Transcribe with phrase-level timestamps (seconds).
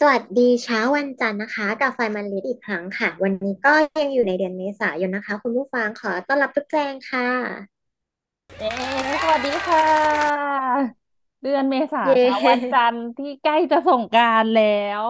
[0.00, 7.28] สวัสดีเช้าวันจันทร์นะคะกับไฟมันลิดอีกครั้งค่ะ วันนี้ก็ยังอยู่ในเดือนเมษายนนะคะ คุณผู้ฟังขอต้อนรับทุกแจงค่ะ
[8.58, 8.70] เอ๊
[9.22, 9.84] สวัสดีค่ะ
[11.42, 15.02] เดือนเมษาเช้าวันจันทร์ที่ใกล้จะส่งกรานต์แล้ว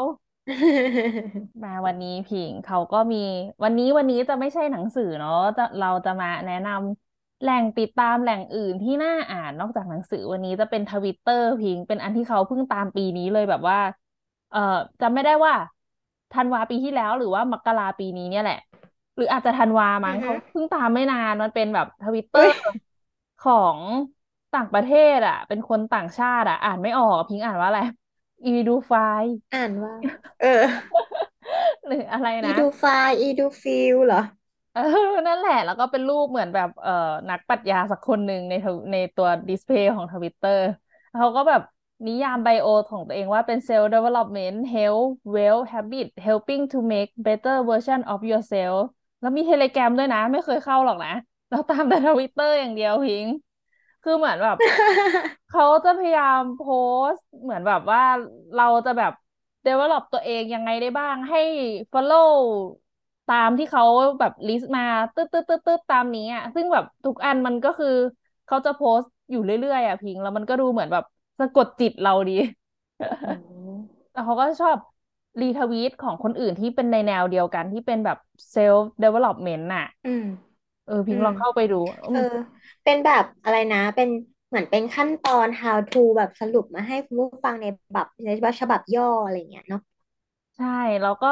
[1.64, 3.24] มาวันนี้พิงเขาก็มี
[3.62, 13.78] วันนี้วันนี้จะไม่ใช่หนังสือเนาะจะเราจะมาแนะนำแหล่งติดตามแหล่งอื่นที่น่าอ่านนอกจากหนังสือวันนี้จะเป็นทวิตเตอร์พิงเป็นอันที่เขาเพิ่งตามปีนี้เลยแบบว่า
[14.50, 14.58] เอ่อ
[15.00, 15.54] จำไม่ได้ว่า
[16.32, 18.56] ธันวาปีที่แล้วหรือว่ามกราปีนี้เนี่ยแหละ
[19.16, 22.50] หรืออาจจะธันวามั้งเขาเพิ่งตามไม่นานมันเป็นแบบทวิตเตอร์
[23.38, 23.80] ของ
[24.52, 27.80] ต่างประเทศอะ เป็นคนต่างชาติอะ อ่านไม่ออกพิงอ่านว่าอะไร
[28.44, 28.94] Eduphile
[29.52, 29.94] อ่านว่า
[30.40, 30.48] เออ
[31.86, 32.82] หรืออะไรนะ Eduphile
[33.20, 34.22] อีดูฟิลเหรอ
[34.72, 34.80] เออ
[35.26, 36.90] นั่นแหละ แล้วก็เป็นรูปเหมือนแบบ เอ่อ
[37.28, 38.54] นักปรัชญาสักคนหนึ่งใน
[38.92, 40.62] ในตัว display ของทวิตเตอร์
[41.18, 41.60] เขาก็แบบ
[42.06, 48.80] นิยาม bio ของตัวเองว่าเป็น self development health wealth habit helping to make better version of yourself
[49.20, 51.10] แล้วมีเทเลแกรมด้วยนะ ไม่เคยเข้าหรอกนะ
[51.50, 53.26] เราตามแต่ทวิตเตอร์อย่างเดียวพิง
[54.02, 54.56] คือเหมือนแบบ
[55.48, 56.60] เขาจะพยายามโพ
[57.12, 58.00] สต์ เหมือนแบบว่า
[58.54, 59.12] เราจะแบบ
[59.66, 61.38] develop ตัวเองยังไงได้บ้างให้
[61.92, 62.30] follow
[63.26, 63.84] ตามที่เขา
[64.20, 64.82] แบบ list มา
[65.14, 67.86] ตึ๊ดตึ๊ดตึ๊ดตึ๊ดตามนี้อะซึ่งแบบทุกอันมันก็คือ
[68.46, 71.04] เขาจะโพสต์อยู่เรื่อยๆอะพิง แล้วมันก็ดูเหมือนแบบ
[71.38, 72.32] สะกดจิตเราดี
[74.12, 74.78] แล้วเขาก็ชอบ
[75.40, 78.16] รีทวีตของคนอื่นที่เป็นในแนวเดียวกันที่เป็นแบบ
[78.50, 79.82] self development น่ะ
[80.84, 81.76] เออพิงลองเข้าไปดู
[82.12, 82.20] เออ
[82.84, 84.08] เป็นแบบอะไรนะ เป็น
[84.48, 88.28] เหมือนเป็นขั้นตอน how to แบบสรุปมาให้คุณผู้ฟังในแบบใน
[88.60, 89.80] ฉบับย่ออะไรเงี้ยเนาะ
[90.56, 90.66] ใช่
[91.00, 91.28] แล้วก็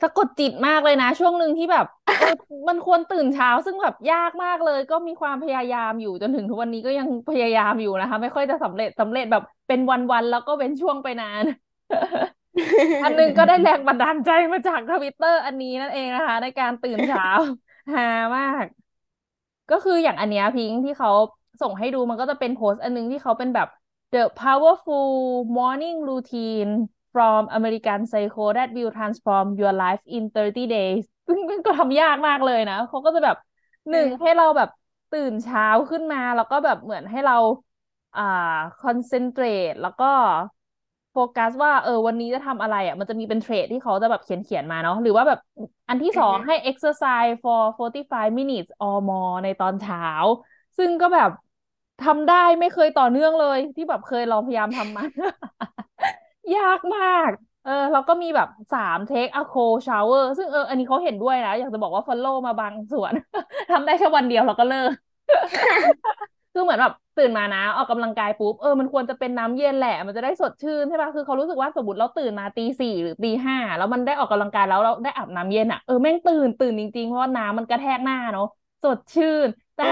[0.00, 2.05] สะกดจิตมากเลยนะ ช่วงหนึ่งที่แบบเออ
[2.68, 11.44] มันควรตื่นเช้าซึ่งแบบยากมากเลย ก็มีความพยายามอยู่จนถึงทุกวันนี้ก็ยังพยายามอยู่นะคะ ไม่ค่อยจะสำเร็จสำเร็จแบบเป็นวันๆแล้วก็เป็นช่วงไปนาน
[13.04, 17.28] อันนึงก็ได้แรงบันดาลใจมาจากทวิตเตอร์อันนี้นั่นเองนะคะ ในการตื่นเช้า
[17.94, 18.64] ฮามาก
[19.70, 21.10] ก็คืออย่างอันเนี้ยพิงที่เขา
[21.62, 23.68] ส่งให้ดูมันก็จะเป็นโพสต์อันนึงที่เขาเป็นแบบ
[24.12, 25.08] the powerful
[25.58, 26.70] morning routine
[27.16, 33.36] from American Psycho that will transform your life in 30 days ซึ่งก็ทำยากมากเลยนะเขาก็จะแบบ
[33.90, 34.68] หนึ่งให้เราแบบ
[35.10, 37.34] ตื่นเช้าขึ้นมา แล้วก็แบบเหมือนให้เรา
[38.14, 38.22] อ่า
[38.78, 40.04] คอนเซนเทรตแล้วก็
[41.12, 45.38] โฟกัสว่าเออวันนี้จะทำอะไรอะ มันจะมีเป็นเทรดที่เขาจะแบบเขียนเขียนมาเนาะหรือว่าแบบ
[45.88, 50.00] อันที่สองให้ exercise for 45 minutes or more ในตอนเช้า
[50.78, 51.30] ซึ่งก็แบบ
[52.00, 55.02] ทำได้ไม่เคยต่อเนื่องเลยที่แบบเคยลองพยายามทำมา
[56.54, 57.30] ยากมาก
[57.62, 59.52] เออแล้วก็มีแบบสาม take a cold
[59.86, 63.12] shower ซึ่งเอออันนี้เขาเห็นด้วยนะ อยากจะบอกว่า follow มาบางส่วน
[63.70, 64.92] ทำได้แค่วันเดียวเราก็เลิก
[66.52, 78.44] คือเหมือนแบบตื่นมานะออกกำลังกายปุ๊บเออมันควรจะเป็นน้ำเย็นแหละ มันจะได้สดชื่นใช่ปะคือเขารู้สึกว่าสมมติเราตื่นมาตีสี่หรือตีห้าแล้วมันได้ออกกำลังกายแล้วเราได้อาบน้ำเย็นอะเออแม่งตื่นตื่นจริงๆเพราะว่าน้ำมันกระแทกหน้าเนาะ
[78.82, 79.82] สดชื่น แต่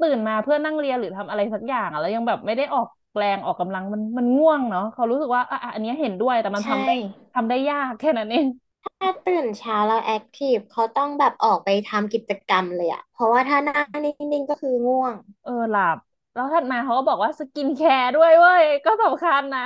[0.00, 6.92] ตื่นมาเพื่อนั่งเรียนหรือทำอะไรสักอย่างอะแล้วยังแบบไม่ได้ออก แรงออกกำลังมันมันง่วงเนาะเขารู้สึกว่าอะอันนี้เห็นด้วยแต่มันทำได้
[7.34, 8.46] ทำได้ยากแค่นั้นเอง
[8.84, 15.96] ถ้าตื่นเช้าแล้ว active เขาต้องแบบออกไปทำกิจกรรมเลยอะเพราะว่าถ้านั่งนิ่งๆก็คือง่วง เออหลับ
[16.34, 19.60] แล้วถัดมาเขาก็บอกว่า skincare ด้วยเว้ย ก็สำคัญนะ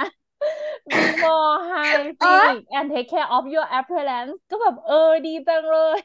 [0.88, 0.94] be
[1.24, 4.94] more hygienic and take care of your appearance ก็แบบเออ
[5.24, 5.98] ดีจังเลย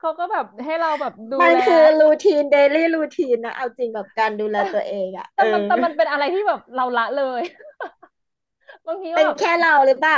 [0.00, 7.42] เขาก็แบบให้เราแบบดูแลมันคือรูทีนเดลี่รูทีนนะเอาจริงแบบการดูแลตัวเองอะแต่มันแต่มันเป็นอะไรที่แบบเราละเลย
[8.86, 10.16] บางทีเป็นแค่เราหรือเปล่า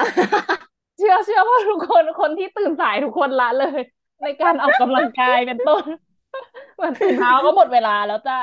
[0.99, 3.81] เชื่อเชื่อว่าทุกคนคนที่ตื่นสายทุกคนละเลย
[4.23, 5.85] ในการออกกำลังกายเป็นต้น
[6.77, 8.39] เหมือนตื่นเช้าก็หมดเวลาแล้วจ้า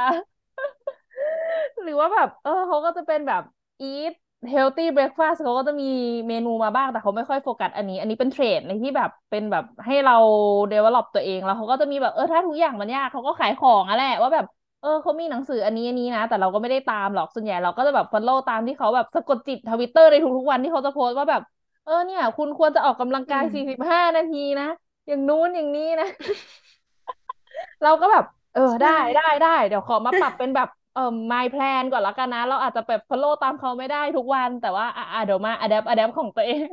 [1.84, 3.44] หรือว่าแบบ เออเขาก็จะเป็นแบบ
[3.94, 4.14] eat
[4.54, 5.86] healthy breakfast เขาก็จะมี
[6.28, 10.14] เมนูมาบ้างแต่เขาไม่ค่อยโฟกัสอันนี้ อันนี้เป็นเทรดในที่แบบเป็นแบบให้เรา
[10.72, 14.46] develop ตัวเองแล้วเขาก็จะมีแบบเออถ้าทุกอย่างมันยากเขาก็ขายของอะแหละว่าแบบ
[14.80, 21.42] เออเขามีหนังสืออันนี้อันนี้นะ แต่เราก็ไม่ได้ตามหรอกส่วนใหญ่เราก็จะแบบ follow ตามที่เขาแบบสะกดจิตทวิตเตอร์ในทุกๆวันที่เขาจะโพสต์ว่าแบบ
[21.84, 24.66] เออเนี่ย คุณควรจะออกกำลังกายสี่สิบห้านาทีนะ
[25.08, 26.08] อย่างนู้นอย่างนี้นะ
[27.82, 30.68] เราก็แบบ เออได้ได้ได้เดี๋ยวขอมาปรับเป็นแบบ
[31.00, 36.68] เอเอ่อ my plan ก่อนละกันนะ เราอาจจะแบบ follow ตามเขาไม่ได้ทุกวัน แต่ว่าอะอะเดี๋ยวมา adapt adapt ของตัวเอง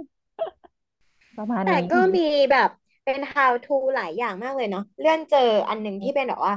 [1.37, 2.21] ประมาณแต่นี้ก็มี
[2.51, 2.71] แบบ
[3.05, 5.39] เป็น how to หลายอย่างมากเลยเนาะเลื่อนเจอ
[5.69, 6.55] อันหนึ่งที่เป็นแบบว่า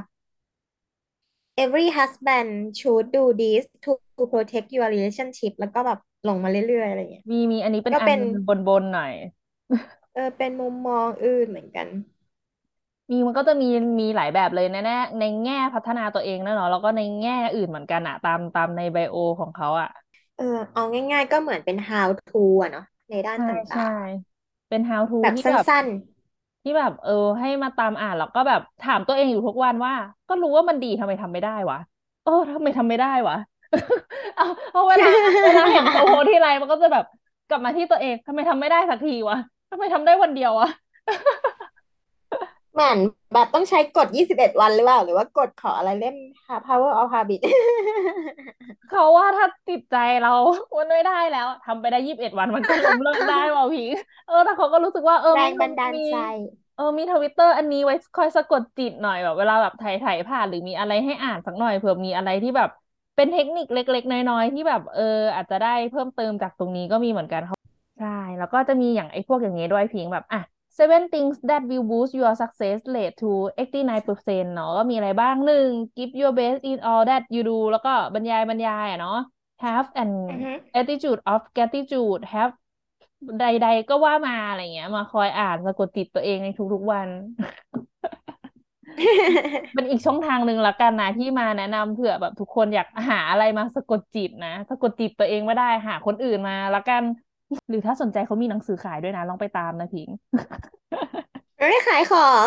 [1.64, 9.12] every husband should do this to to protect your relationship แล้วก็แบบลงมาเรื่อยๆอะไรเงี้ยมีมีอันนี้เป็นก็เป็นอันบนบนหน่อย
[10.14, 11.88] เออเป็นมุมมองอื่นเหมือนกัน
[13.10, 13.66] มีมันก็จะมี
[14.00, 19.88] มีหลายแบบเลยแน่ๆในแง่พัฒนาตัวเองนะเนาะแล้วก็ในแง่อื่นเหมือนกันอะตามตามในไบโอของเขาอะ
[20.36, 23.90] เออเอาง่าย ๆ ก็เหมือนเป็น how to อะเนาะในด้านใช่ต่าใช่ง
[24.68, 25.86] เป็น how to ๆ แบบที่สัแบบ้น
[26.62, 29.92] ที่แบบ เออ ให้มาตามอ่านแล้วก็แบบถามตัวเองอยู่ทุกวันว่า
[30.28, 31.76] ก็รู้ว่ามันดีทำไมทำไม่ได้วะ
[32.22, 33.34] เออทำไมทำไม่ได้วะ
[34.34, 35.06] เอาเอาเวๆลา
[35.44, 37.04] เวลาเห็นเขาโพสทีไรมันก็จะแบบ
[37.48, 39.36] กลับมาที่ตัวเองทำไมทำไม่ได้สักทีวะ
[39.70, 40.66] ทำไมทำได้วันเดียววะ
[42.80, 42.98] เหมือน
[43.32, 46.14] แบบต้องใช้กฎยี่สิบเอ็ดวันหรือเปล่า หรือว่ากฎขออะไรเล่ม
[46.66, 47.40] Power of Habit
[48.88, 50.30] เขาว่าถ้าติดใจเรา
[50.78, 53.90] มันไม่ได้แล้วทำไปได้ยี่สิบเอ็ดวันมันก็ล้มเลิกได้ว่ะพิง
[54.26, 56.14] เออแต่เขาก็รู้สึกว่าเออแรมีงบันดาลมีใจ
[56.74, 62.68] เออมีทวิตเตอร์อันนี้ไว้คอยสะกดจิตหน่อยแบบเวลาแบบไถไถผ่านหรือมีอะไรให้อ่านสักหน่อยเผื่อมีอะไรที่แบบ
[63.16, 65.02] เป็นเทคนิคเล็ก ๆ น้อยๆที่แบบเออ
[65.34, 67.56] อาจจะได้เพิ่มเติมจากตรงนี้ก็มีเหมือนกันเขา
[67.96, 68.06] ใช่
[68.38, 70.38] แล้วก็จะมีอย่างไอ้พวกอย่างเงี้ยด้วยพิงแบบอะ
[70.78, 77.02] seven things that will boost your success rate to 89%เนาะก็มีอะไรบ้างหนึ่ง give your best in all
[77.10, 79.18] that you do แล้วก็บรรยายบรรยายอะเนาะ
[79.64, 82.52] have an อือฮึ attitude of gratitude have
[83.40, 87.08] ใด ๆ ก็ว่ามาอะไรเงี้ย มาคอยอ่านสะกดจิตตัวเองในทุกๆวัน
[89.74, 97.02] เป็นอีกช่องทางหนึ่งละกันนะที่มาแนะนำเผื่อแบบทุกคนอยากหาอะไรมาสะกดจิตนะ สะกดจิตตัวเองไม่ได้หาคนอื่นมาละกัน
[97.68, 100.10] หรือถ้าสนใจเขามีหนังสือขายด้วยนะลองไปตามนะพิง
[101.68, 102.30] ไม่ขายขอ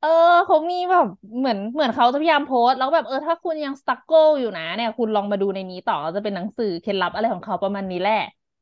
[0.00, 0.08] เออ
[0.46, 1.06] เขามีแบบ
[1.38, 8.14] เหมือนเหมือนเขาจะพยายามโพสต์แล้วแบบเออถ้าคุณยัง struggle อยู่นะเนี่ยคุณลองมาดูในนี้ต่อจะเป็นหนังสือเคล็ดลับอะไรของเขาประมาณนี้แหละ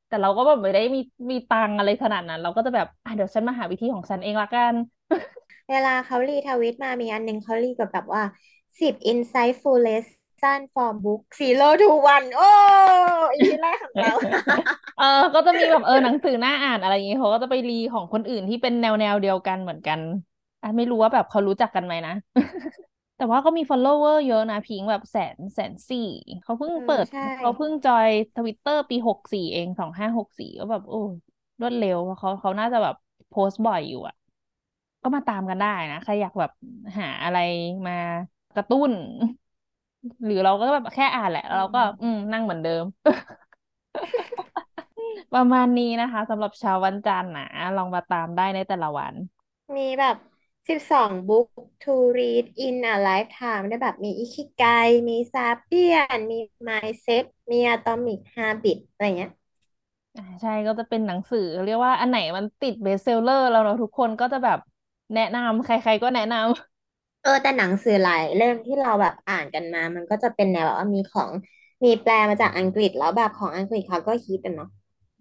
[0.09, 1.01] แต่เราก็แบบไม่ได้มี
[1.31, 4.75] มีตังค์อะไรขนาดนั้น เราก็จะแบบอะเดี๋ยวฉันมาหาวิธีของฉันเองละกัน
[5.71, 8.23] เวลาเขารีทวิตมามีอันหนึ่งเขารีกับแบบว่า
[8.81, 10.17] สิบ insightful lesson
[10.75, 12.51] from book zero to one โอ้
[13.35, 14.13] EP แรกของเรา
[14.99, 15.05] เออ
[15.35, 20.01] ก็จะมีแบบเออหนังสือน่าอ่านอะไรอย่างเงี้ยเขาก็จะไปรีของคนอื่นที่เป็นแนวแนวเดียวกันเหมือนกัน
[20.63, 22.15] อะไม่รู้ว่าแบบเขารู้จักกันไหมนะ
[23.17, 26.09] แต่ว่าก็มี follower เยอะนะพิงแบบแสนแสนสี่
[26.43, 30.97] เขาเพิ่งเออเปิดใช่เขาเพิ่งจอยทวิตเตอร์ปีหกสี่เองสองห้าหกสี่ก็แบบโอ้
[31.61, 32.95] รวดเร็วเพราะเขาเขาน่าจะแบบ
[33.29, 34.15] โพสต์บ่อยอยู่อะ
[35.03, 36.51] ก็มาตามกันได้นะ ใครอยากแบบ
[36.99, 37.37] หาอะไร
[37.87, 37.93] มา
[38.55, 38.93] กระตุ้น
[40.25, 42.85] หรือเราก็แบบแค่อ่านแหละแล้วเราก็อืมอืมนั่งเหมือนเดิม
[45.35, 47.47] ประมาณนี้นะคะสำหรับเช้าวันจันทร์นะ
[47.77, 49.15] ลองมาตามได้ในแต่ละวัน
[49.77, 50.17] มีแบบ
[50.69, 51.49] สิบสอง book
[51.83, 54.61] to read in a lifetime ได้แบบมีอิคิไก
[55.09, 56.37] มี Sapiens มี
[56.69, 59.31] mindset มี atomic habit อะไรเงี้ย
[60.15, 64.59] อ่าใช่ก็จะเป็นหนังสือ เรียกว่าอันไหนมันติด best seller แล้วเนาะทุกคนก็จะแบบ
[65.15, 66.76] แนะนำใคร ๆก็แนะนำ
[67.27, 71.31] เออแต่หนังสือหลายเล่มที่เราแบบอ่านกันมา มันก็จะเป็นแนวแบบว่ามีของ
[71.85, 74.69] มีแปลมาจากอังกฤษแล้วแบบของอังกฤษเขาก็ฮิตกันเนาะ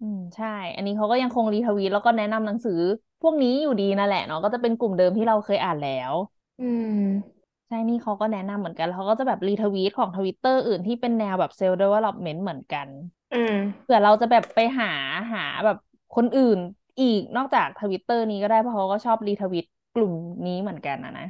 [0.00, 2.72] อืมใช่ อันนี้เขาก็ยังคงรีทวีตแล้วก็แนะนำหนังสือ
[3.20, 6.14] พวกนี้อยู่ดีนั่นแหละเนาะก็จะเป็นกลุ่มเดิมที่เราเคยอ่านแล้ว
[6.58, 7.36] อืม
[7.68, 12.88] ใช่ นี่เขาก็แนะนำเหมือนกันแล้วเขาก็จะแบบรีทวีตของทวิตเตอร์อื่นที่เป็นแนวแบบ self development เหมือนกัน
[13.32, 14.86] อืมเผื่อเราจะแบบไปหา
[15.32, 15.76] หาแบบ
[16.12, 16.58] คนอื่น
[17.00, 20.12] อีกนอกจากทวิตเตอร์นี้ก็ได้เพราะเขาก็ชอบรีทวีตกลุ่ม
[20.46, 21.24] นี้เหมือนกันนะนะ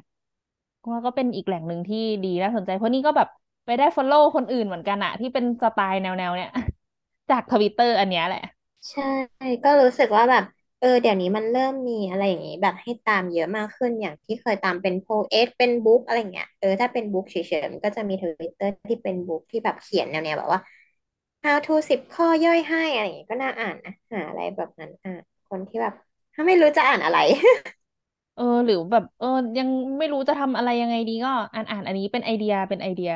[0.92, 3.28] ว่าก็เป็นอีกแหล่งหนึ่งที่ดีน่าสนใจ เพราะนี่ก็แบบ
[3.64, 6.48] ไปได้ follow คนอื่นเหมือนกันอะที่เป็นสไตล์แนวแนวเนี้ย
[7.30, 8.40] จากทวิตเตอร์อันเนี้ยแหละ
[8.90, 9.02] ใช่
[9.64, 10.44] ก็รู้สึกว่าแบบ
[10.78, 20.60] เออ เดี๋ยวนี้มันเริ่มมีอะไรอย่างนี้ แบบให้ตามเยอะมากขึ้นอย่างที่เคยตามเป็น poet เป็น book อะไรเงี้ยเออถ้าเป็น book เฉยๆมันก็จะมีทวิตเตอร์ที่เป็น book ที่แบบเขียนแนวๆแบบว่า
[21.44, 25.94] how to สิบข้อย่อยให้อะไรอย่างเงี้ยก็น่าอ่านนะหาอะไรแบบนั้นอ่านคนที่แบบ
[26.34, 27.18] ถ้าไม่รู้จะอ่านอะไร
[28.36, 29.26] เออ หรือแบบ เออ
[29.58, 33.10] ยังไม่รู้จะทำอะไรยังไงดีก็ อ่านอ่านอันนี้เป็นไอเดียเป็นไอเดีย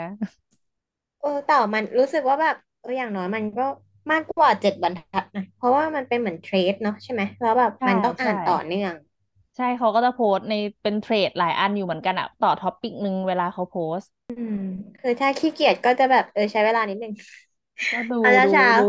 [1.21, 3.62] เออแต่มันรู้สึกว่าแบบเอออย่างน้อยมันก็
[4.12, 8.95] มากกว่าเจ็ดบรรทัดนะเพราะว่ามันเป็นเหมือน thread เนาะใช่ไหมแล้วแบบใช่มันต้องอ่าใช่ นต่อเนื่อง
[9.57, 14.57] ใช่เขาก็จะโพสต์ในเป็น thread หลายอันอยู่เหมือนกันอะต่อ topic หนึ่งเวลาเขาโพสต์ อืม
[14.99, 17.12] คือถ้าขี้เกียจก็จะแบบเออใช้เวลานิดนึง
[17.91, 18.83] ก็ดูเอาดูเช้าดู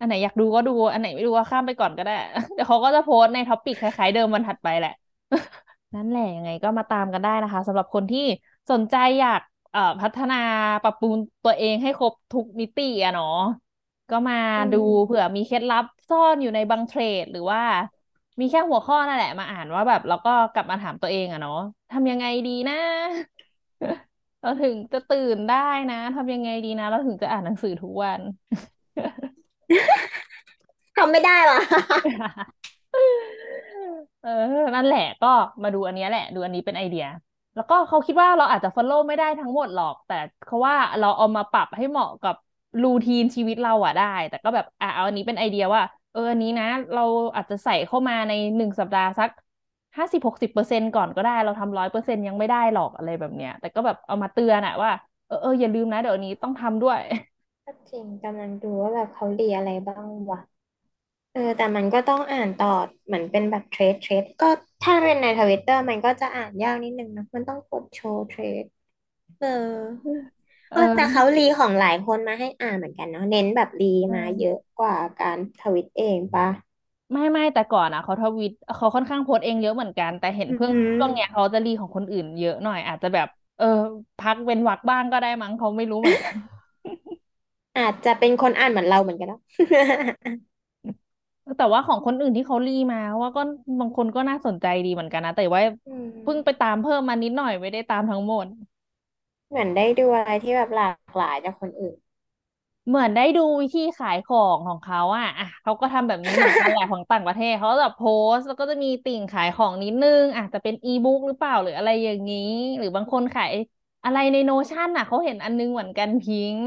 [0.00, 2.12] อันไหนอยากดูก็ดู อันไหนไม่ดูก็ข้ามไปก่อนก็ได้
[2.54, 4.90] เดี๋ยวเขาก็จะโพสต์ใน topic คล้ายๆเดิมวันถัดไปแหละ
[5.94, 8.20] นั่นแหละยังไงก็มาตามกันได้นะคะสำหรับคนที่
[8.70, 9.40] สนใจอยาก
[9.70, 10.34] เอ่อพัฒนา
[10.82, 11.14] ปรับปรุง
[11.44, 13.26] ตัวเองให้ครบทุกมิติอะเนาะ
[14.10, 17.60] ก็มาอืมดูเผื่อมีเคล็ดลับซ่อนอยู่ในบาง thread หรือว่า
[18.40, 21.54] มีแค่หัวข้อนั่นแหละมาอ่านว่าแบบแล้วก็กลับมาถามตัวเองอะเนาะ
[21.90, 22.74] ทำยังไงดีนะ
[24.40, 25.56] เราถึงจะตื่นได้
[25.90, 28.20] นะทำยังไงดีนะ เราถึงจะอ่านหนังสือทุกวัน
[30.96, 31.56] ทำไม่ได้หรอ
[34.20, 34.30] เออ
[34.74, 35.26] นั่นแหละก็
[35.62, 37.04] มาดูอันนี้แหละ ดูอันนี้เป็นไอเดีย
[37.54, 42.34] แล้วก็เขาคิดว่าเราอาจจะ follow ไม่ได้ทั้งหมดหรอก แต่เขาว่าเราเอามาปรับให้เหมาะกับ
[42.82, 47.00] รูทีนชีวิตเราอะได้ แต่ก็แบบอะเอาอันนี้เป็นไอเดียว่า เอออันนี้นะ เรา
[47.34, 49.30] อาจจะใส่เข้ามาในหนึ่งสัปดาห์สัก
[49.96, 54.90] ห้าสิบหกสิบเปอร์เซ็นต์ก่อนก็ได้เราทำร้อยเปอร์เซ็นต์ยังไม่ได้หรอกอะไรแบบเนี้ย แต่ก็แบบเอามาเตือนอะว่า
[55.26, 56.98] เออเอออย่าลืมนะเดี๋ยวนี้ต้องทำด้วย
[57.70, 60.40] ก็จริงกำลังดูว่าแบบเขาเรียนอะไรบ้างวะ
[61.32, 62.68] เออ แต่มันก็ต้องอ่านต่อ
[63.06, 64.46] เหมือนเป็นแบบ thread thread ก็
[64.82, 68.64] ถ้าเป็นในทวิตเตอร์มันก็จะอ่านยากนิดนึงนะมันต้องกด show thread
[69.38, 76.46] เออเออ แต่เขารีของหลายคนมาให้อ่านเหมือนกันเนาะเน้นแบบรีมาเยอะกว่าการทวิตเองปะ
[77.12, 83.64] ไม่ไม่แต่ก่อนอะเขาทวีตเขาค่อนข้างโพสต์เองเยอะเหมือนกัน แต่เห็นอืเพิ่งช่วงเนี้ยมเขาจะรีของคนอื่นเยอะหน่อยอาจจะแบบ เออ
[84.18, 86.34] พักเว้นวรรคบ้างก็ได้มั้งเขาไม่รู้เหมือนกัน
[87.76, 89.40] อาจจะเป็นคนอ่านเหมือนเราเหมือนกันเนาะ
[91.56, 93.40] แต่ว่าของคนอื่นที่เขารีมา ว่าก็
[93.80, 95.90] บางคนก็น่าสนใจดีเหมือนกันนะ แต่ว่าอื
[96.22, 98.46] เพิ่งไปมตามเพิ่มมานิดหน่อยไม่ได้ตามทั้งหมด
[99.48, 101.96] เหมือนได้ดูอะไรที่แบบหลากหลายจากคนอื่น
[102.86, 108.00] เหมือนได้ดูวิธีขายของของเขาอะอะเขาก็ทำแบบนี้เหมือนกันแหละของต่างประเทศเขาจะโพ
[108.34, 112.38] สต์แล้วก็จะมีติ่งขายของนิดนึงอาจจะเป็นอีบุ๊กหรือเปล่าหรืออะไรอย่างนี้
[112.78, 113.52] หรือบางคนขาย
[114.04, 116.64] อะไรในโนชั่นอะเขาเห็นอันนึงเหมือนกันพิงค์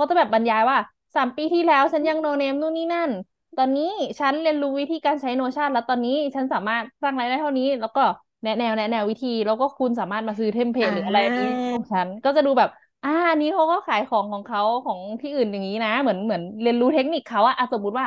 [0.00, 0.78] เขาจะแบบบรรยายว่า
[1.16, 3.10] สามปีที่แล้วฉันยังโนเนมนู่นนี่นั่น
[3.56, 3.84] ตอนนี้
[4.20, 8.00] ฉันเรียนรู้วิธีการใช้โนชั่นแล้วตอนนี้ฉันสามารถสร้างรายได้เท่านี้ แล้วก็
[8.42, 12.68] แนะแนวแนะแนววิธี แล้วก็คุณสามารถมาซื้อ template หรืออะไรอ่าของฉันก็จะดูแบบ
[13.02, 18.06] อ่าอันนี้เขาก็ขายของของเขาของที่อื่นอย่างนี้นะ เหมือนเหมือนเรียนรู้เทคนิคเขาอะอะสมมติว่า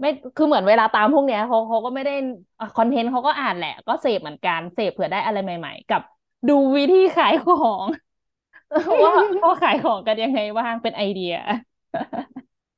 [0.00, 2.12] ไม่คือเหมือนเวลาตามพวกเนี้ยเขาเขาก็ไม่ได้
[2.76, 6.02] content เขาก็อ่านแหละ ก็เสพเหมือนกันเสพเผื่อได้อะไรใหม่ ๆ กับ
[6.48, 7.86] ดูวิธีขายของ
[9.04, 11.32] ว่าเขาขายของกันยังไงบ้างเป็นไอเดีย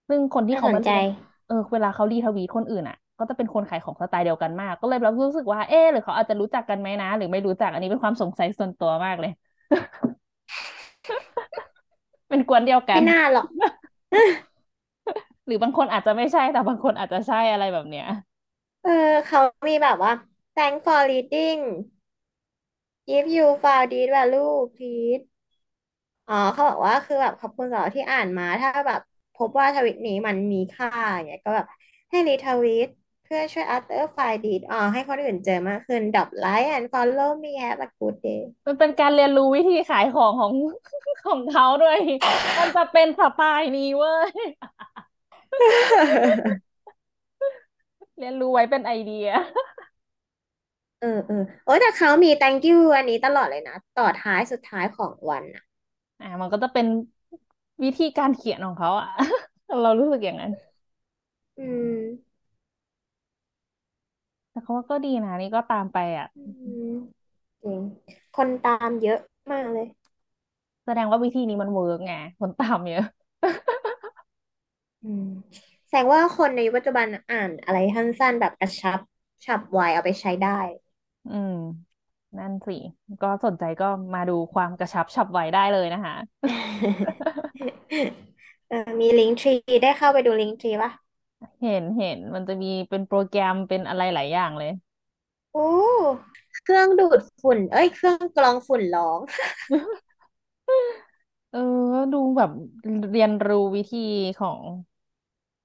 [0.09, 1.05] ซึ่งคนที่น่าสนใจเขามาเรียน
[1.47, 9.31] เออ เวลาเขารีทวีตคนอื่นอะ ก็จะเป็นคนขายของสไตล์เดียวกันมาก ก็เลยเรารู้สึกว่า เออหรือเขาอาจจะรู้จักกันไหมนะ หรือไม่รู้จักอันนี้เป็นความสงสัยส่วนตัวมากเลย
[12.29, 13.47] เป็นกวนเดียวกัน ไม่น่าหรอก
[15.47, 18.07] หรือบางคนอาจจะไม่ใช่แต่บางคนอาจจะใช่อะไรแบบเนี้ย
[18.83, 18.91] เออ
[19.27, 20.13] เขามีแบบว่า
[20.55, 21.61] thank for reading
[23.17, 25.25] if you found this value please
[26.29, 29.01] อ๋อเขาบอกว่าคือแบบขอบคุณสำหรับที่อ่านมา ถ้าแบบ
[29.35, 31.67] พบว่าทวิตนี้มันมีค่าอย่างเงี้ยก็แบบ
[32.11, 32.89] ให้รีทวีต
[33.23, 40.53] เพื่อช่วย other find it อ๋อให้คนอื่นเจอมากขึ้นดรอปไลค์ and follow me have a good day มันเป็นการเรียนรู้วิธีขายของของ
[41.27, 41.99] ของเขาด้วย
[42.59, 44.33] มันจะเป็นสไตล์นี้เว้ย
[48.19, 49.27] เรียนรู้ไว้เป็นไอเดีย
[51.01, 55.63] เออเออโอ้ยแต่เขามี thank you อันนี้ตลอดเลยนะ ต่อท้ายสุดท้ายของวันอะ
[56.19, 56.87] อ่ามันก็จะเป็น
[57.83, 59.07] วิธีการเขียนของเขาอะ
[59.83, 60.53] เรารู้สึกอย่างนั้น
[61.59, 62.37] อืม
[64.51, 66.39] แต่เขาว่าก็ดีนะนี่ก็ตามไปอะ อื
[66.81, 66.91] ม
[67.63, 67.81] จริง
[68.35, 69.19] คนตามเยอะ
[69.53, 69.87] มากเลย
[70.85, 73.03] แสดงว่าวิธีนี้มัน work ไงคนตามเยอะ
[75.03, 75.25] อืม
[75.87, 79.01] แสดงว่าคนในยุคปัจจุบันอ่านอะไรสั้นๆแบบกระชับ
[79.45, 80.51] ฉับไวเอาไปใช้ได้
[81.27, 81.53] อืม
[82.39, 82.75] นั่นสิ
[83.23, 86.15] ก็สนใจก็มาดูความกระชับฉับไวได้เลยนะคะ
[88.69, 89.53] เออมี Linktree
[89.83, 90.91] ได้เข้าไปดูลิงก์ทรีป่ะ
[91.61, 94.71] เห็นเห็นมันจะมีเป็นโปรแกรมเป็นอะไรหลายอย่างเลย
[95.53, 95.61] โอ้
[96.63, 99.21] เครื่องดูดฝุ่น เอ้ย เครื่องกรองฝุ่นร้อง
[101.51, 101.59] เออ
[102.13, 102.51] ดูแบบ
[103.11, 103.99] เรียนรู้วิธี
[104.39, 104.61] ของ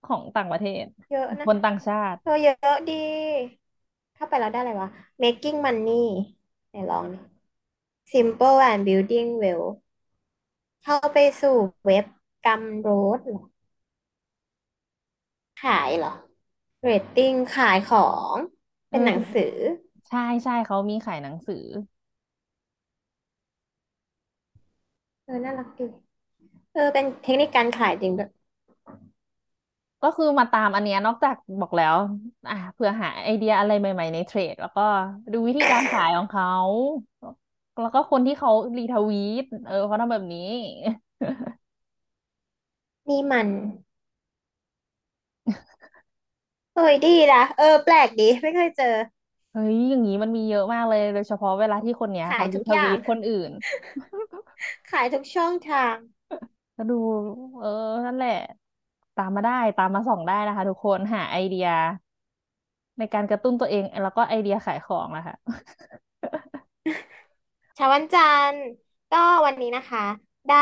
[0.04, 2.94] ของต่างประเทศ เยอะนะคนต่างชาติ เออเยอะดี
[4.16, 4.90] เข้าไปแล้วได้อะไรวะ
[5.24, 5.92] making money
[6.72, 7.18] ไหนลองดิ
[8.12, 9.78] simple and building wealth
[10.84, 12.06] เข้าไปสู่เว็บ
[12.46, 12.88] กัมโร
[13.18, 13.42] ดเหรอ
[15.64, 16.14] ขายเหรอ
[16.88, 18.36] rating ขายของ
[18.90, 19.56] เอเป็นหนังสืออ
[20.08, 21.56] ใช่ใช่เขามีขายหนังสือ
[25.24, 25.84] เออ น่ารักดี
[26.74, 28.30] เออ เป็นเทคนิคการขายจริงด้วย
[30.02, 31.96] ก็คือมาตามอันเนี้ยนอกจากบอกแล้ว
[32.50, 34.82] อะเผื่อหาไอเดียอะไรใหม่ ๆ ในเทรด แล้วก็
[35.34, 36.48] ดูวิธีการขายของเขา
[37.82, 40.40] แล้วก็คนที่เขารีทวีตเออเขาทำแบบนี้
[43.08, 43.48] นี่มัน
[46.76, 48.96] เอ้ยดีนะเออ แปลกดีไม่เคยเจอ
[49.52, 53.52] เฮ้ยอย่างนี้มันมีเยอะมากเลย โดยเฉพาะเวลาที่คนเนี้ย ขาเขายทุกอย่างรีทวีตคนอื่น
[54.90, 55.96] ขายทุกช่องทาง
[56.76, 56.94] ก็ดู
[57.60, 57.68] เออ
[58.06, 58.32] นั่นแหละ
[59.16, 61.68] ตามมาได้ตามมาส่องได้นะคะ ทุกคนหาไอเดีย
[63.00, 65.36] ในการกระตุ้นตัวเอง แล้วก็ไอเดียขายของนะคะ
[67.76, 68.64] เช้าวันจันทร์
[69.14, 70.06] ก็วันนี้นะคะ
[70.50, 70.56] ได้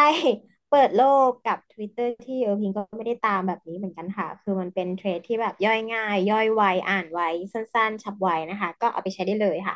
[0.70, 7.22] เปิดโลกกับ Twitter ที่เออพิงก็ไม่ได้ตามแบบนี้เหมือนกันค่ะ คือมันเป็นเทรดที่แบบย่อยง่าย ย่อยไวอ่านไว
[7.53, 9.75] สั้นๆ ฉับไวนะคะ ก็เอาไปใช้ได้เลยค่ะ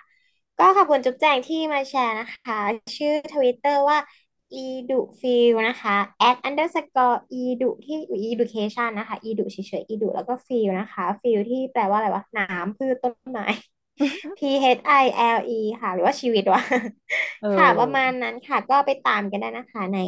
[0.59, 2.59] ก็ขอบคุณจุ๊บแจงที่มาแชร์นะคะ
[2.97, 3.97] ชื่อ Twitter ว่า
[4.65, 5.95] edufield นะคะ
[6.29, 7.97] at underscore edu ที่
[8.33, 13.47] education นะคะ edu เฉยๆ edu แล้วก็ field นะคะ field ที่แปลว่าอะไรวะน้ำพืชต้นไม้
[14.39, 14.41] P
[14.77, 15.05] H I
[15.37, 16.61] L E ค่ะ หรือว่าชีวิตวะ
[17.41, 19.99] เอค่ะประมาณอนั้นค่ะ ก็ไปตามกันได้นะคะใน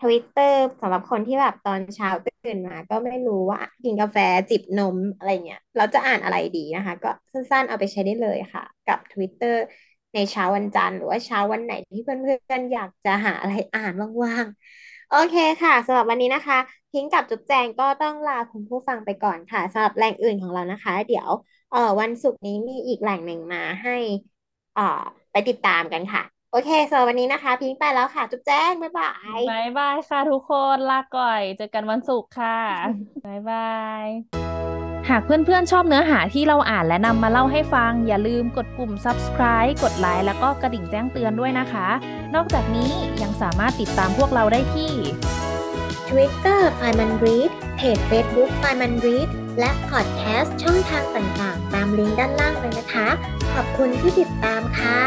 [0.00, 4.16] ทวิตเตอร์สำหรับคนที่แบบตอนเช้าตื่นมา ก็ไม่รู้ว่ากินกาแฟ
[4.50, 9.56] จิบนมอะไรเงี้ยเราจะอ่านอะไรดีนะคะ ก็สั้นๆเอาไปใช้ได้เลยค่ะ กับ Twitter
[10.14, 13.92] ในเช้าวันจันทร์หรือว่าเช้าวันไหนที่เพื่อนๆอยากจะหาอะไรอ่าน
[14.24, 16.58] ว่างๆ โอเคค่ะสำหรับวันนี้นะคะ
[16.92, 21.30] พิงกับจุ๊บแจงก็ต้องลาคุณผู้ฟังไปก่อนค่ะสำหรับแหล่งอื่นของเรานะคะ เดี๋ยว
[21.70, 23.96] เอ่อวันศุกร์นี้มีอีกแหล่งหนึ่งมาให้
[24.74, 24.82] เอ่อ
[25.32, 32.50] ไปติดตามกันค่ะ โอเคสำหรับวันนี้นะคะ พิงไปแล้วค่ะ จุ๊บแจงบ๊ายบายบายบายค่ะทุกคนลาก่อนเจอกันวันศุกร์ค่ะ
[33.24, 33.58] บายบา
[34.06, 34.49] ย
[35.08, 41.88] หากเพื่อนๆ ชอบเนื้อหาที่เราอ่านและนำมาเล่าให้ฟัง อย่าลืมกดปุ่ม subscribe กดไลค์แล้วก็กระดิ่งแจ้งเตือนด้วยนะคะ
[42.34, 42.92] นอกจากนี้
[43.22, 44.92] ยังสามารถติดตามพวกเราได้ที่
[46.08, 49.28] Twitter ไฟมันรีดเพจ Facebook ไฟมันรีด
[49.58, 53.08] และพอดแคสต์ช่องทางต่างๆ ตามลิงก์ด้านล่างเลยนะคะ
[53.54, 55.00] ขอบคุณที่ติดตามค่ะ